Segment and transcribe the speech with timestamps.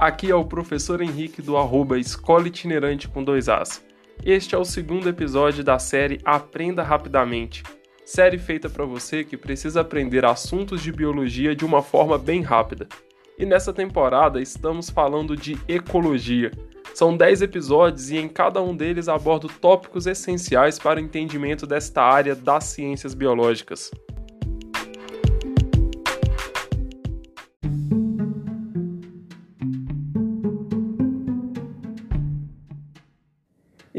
[0.00, 3.84] Aqui é o professor Henrique do arroba Escola Itinerante com dois As.
[4.24, 7.62] Este é o segundo episódio da série Aprenda Rapidamente,
[8.02, 12.88] série feita para você que precisa aprender assuntos de biologia de uma forma bem rápida.
[13.38, 16.50] E nessa temporada estamos falando de ecologia.
[16.94, 22.02] São 10 episódios e em cada um deles abordo tópicos essenciais para o entendimento desta
[22.02, 23.90] área das ciências biológicas.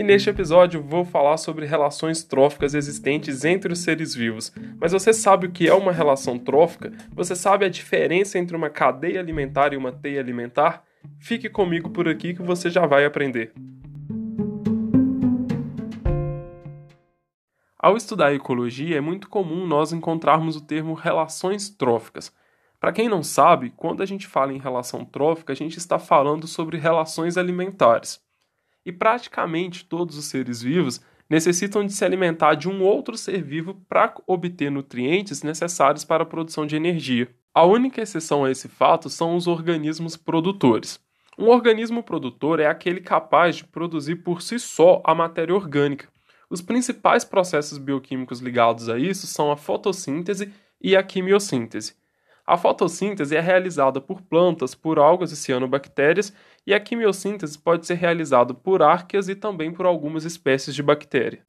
[0.00, 4.50] E neste episódio vou falar sobre relações tróficas existentes entre os seres vivos.
[4.80, 6.90] Mas você sabe o que é uma relação trófica?
[7.12, 10.84] Você sabe a diferença entre uma cadeia alimentar e uma teia alimentar?
[11.18, 13.52] Fique comigo por aqui que você já vai aprender.
[17.78, 22.34] Ao estudar ecologia, é muito comum nós encontrarmos o termo relações tróficas.
[22.80, 26.46] Para quem não sabe, quando a gente fala em relação trófica, a gente está falando
[26.46, 28.18] sobre relações alimentares
[28.84, 33.74] e praticamente todos os seres vivos necessitam de se alimentar de um outro ser vivo
[33.88, 37.28] para obter nutrientes necessários para a produção de energia.
[37.54, 41.00] A única exceção a esse fato são os organismos produtores.
[41.38, 46.08] Um organismo produtor é aquele capaz de produzir por si só a matéria orgânica.
[46.50, 51.94] Os principais processos bioquímicos ligados a isso são a fotossíntese e a quimiossíntese.
[52.50, 56.34] A fotossíntese é realizada por plantas, por algas e cianobactérias,
[56.66, 61.44] e a quimiossíntese pode ser realizada por árqueas e também por algumas espécies de bactéria.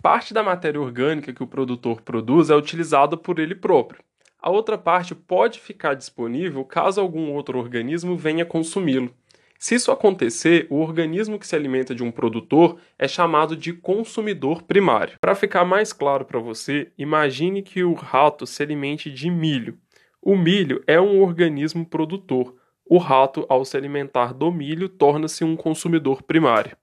[0.00, 4.00] Parte da matéria orgânica que o produtor produz é utilizada por ele próprio.
[4.38, 9.12] A outra parte pode ficar disponível caso algum outro organismo venha consumi-lo.
[9.62, 14.62] Se isso acontecer, o organismo que se alimenta de um produtor é chamado de consumidor
[14.62, 15.18] primário.
[15.20, 19.76] Para ficar mais claro para você, imagine que o rato se alimente de milho.
[20.22, 22.56] O milho é um organismo produtor.
[22.86, 26.74] O rato, ao se alimentar do milho, torna-se um consumidor primário.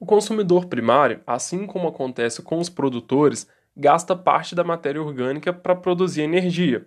[0.00, 3.46] O consumidor primário, assim como acontece com os produtores,
[3.76, 6.86] gasta parte da matéria orgânica para produzir energia.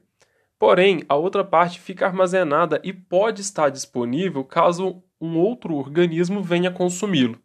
[0.57, 6.71] Porém, a outra parte fica armazenada e pode estar disponível caso um outro organismo venha
[6.71, 7.39] consumi-lo.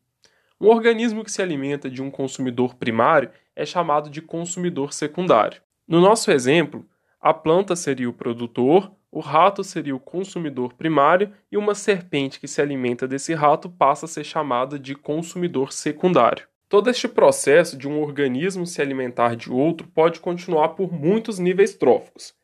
[0.61, 5.61] Um organismo que se alimenta de um consumidor primário é chamado de consumidor secundário.
[5.89, 6.87] No nosso exemplo,
[7.21, 12.47] a planta seria o produtor, o rato seria o consumidor primário e uma serpente que
[12.47, 16.47] se alimenta desse rato passa a ser chamada de consumidor secundário.
[16.69, 21.75] Todo este processo de um organismo se alimentar de outro pode continuar por muitos níveis
[21.75, 22.39] tróficos.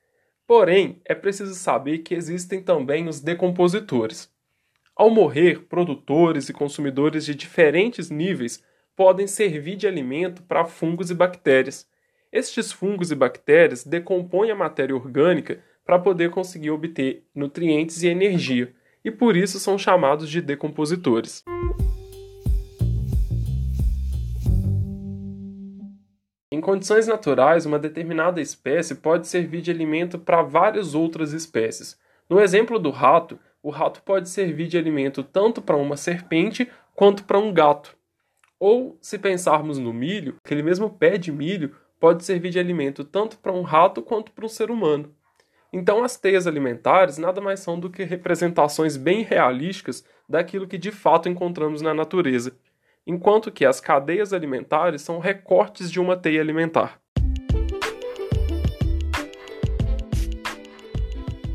[0.46, 4.30] Porém, é preciso saber que existem também os decompositores.
[4.94, 8.62] Ao morrer, produtores e consumidores de diferentes níveis
[8.94, 11.86] podem servir de alimento para fungos e bactérias.
[12.32, 18.72] Estes fungos e bactérias decompõem a matéria orgânica para poder conseguir obter nutrientes e energia,
[19.04, 21.44] e por isso são chamados de decompositores.
[26.66, 31.96] Condições naturais, uma determinada espécie pode servir de alimento para várias outras espécies.
[32.28, 37.22] No exemplo do rato, o rato pode servir de alimento tanto para uma serpente quanto
[37.22, 37.96] para um gato.
[38.58, 43.38] Ou, se pensarmos no milho, aquele mesmo pé de milho pode servir de alimento tanto
[43.38, 45.14] para um rato quanto para um ser humano.
[45.72, 50.90] Então, as teias alimentares nada mais são do que representações bem realísticas daquilo que de
[50.90, 52.56] fato encontramos na natureza
[53.06, 57.00] enquanto que as cadeias alimentares são recortes de uma teia alimentar.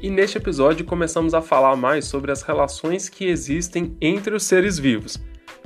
[0.02, 4.80] E neste episódio começamos a falar mais sobre as relações que existem entre os seres
[4.80, 5.20] vivos.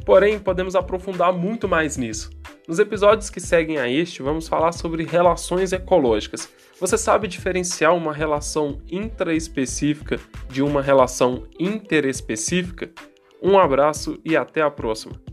[0.06, 2.29] Porém, podemos aprofundar muito mais nisso.
[2.67, 6.50] Nos episódios que seguem a este, vamos falar sobre relações ecológicas.
[6.79, 10.19] Você sabe diferenciar uma relação intraespecífica
[10.50, 12.91] de uma relação interespecífica?
[13.41, 15.24] Um abraço e até a próxima!